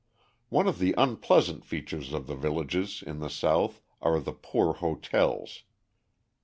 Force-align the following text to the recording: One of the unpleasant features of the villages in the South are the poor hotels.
One 0.49 0.67
of 0.67 0.79
the 0.79 0.95
unpleasant 0.97 1.63
features 1.63 2.11
of 2.11 2.25
the 2.25 2.33
villages 2.35 3.03
in 3.05 3.19
the 3.19 3.29
South 3.29 3.83
are 4.01 4.19
the 4.19 4.33
poor 4.33 4.73
hotels. 4.73 5.61